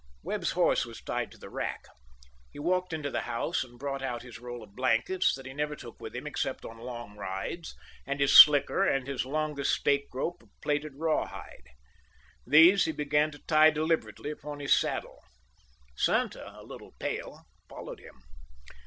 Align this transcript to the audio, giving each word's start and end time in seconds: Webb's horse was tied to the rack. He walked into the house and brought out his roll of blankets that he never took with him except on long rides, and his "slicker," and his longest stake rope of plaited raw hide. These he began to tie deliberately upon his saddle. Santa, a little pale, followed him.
Webb's 0.23 0.53
horse 0.53 0.83
was 0.83 0.99
tied 0.99 1.31
to 1.31 1.37
the 1.37 1.51
rack. 1.51 1.85
He 2.51 2.57
walked 2.57 2.91
into 2.91 3.11
the 3.11 3.21
house 3.29 3.63
and 3.63 3.77
brought 3.77 4.01
out 4.01 4.23
his 4.23 4.39
roll 4.39 4.63
of 4.63 4.73
blankets 4.75 5.35
that 5.35 5.45
he 5.45 5.53
never 5.53 5.75
took 5.75 6.01
with 6.01 6.15
him 6.15 6.25
except 6.25 6.65
on 6.65 6.79
long 6.79 7.15
rides, 7.17 7.75
and 8.07 8.19
his 8.19 8.33
"slicker," 8.33 8.83
and 8.83 9.05
his 9.05 9.27
longest 9.27 9.75
stake 9.75 10.07
rope 10.11 10.41
of 10.41 10.49
plaited 10.59 10.93
raw 10.95 11.27
hide. 11.27 11.67
These 12.47 12.85
he 12.85 12.91
began 12.91 13.29
to 13.29 13.45
tie 13.45 13.69
deliberately 13.69 14.31
upon 14.31 14.59
his 14.59 14.73
saddle. 14.75 15.19
Santa, 15.95 16.51
a 16.59 16.63
little 16.63 16.93
pale, 16.99 17.43
followed 17.69 17.99
him. 17.99 18.23